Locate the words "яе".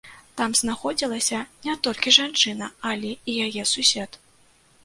3.49-3.63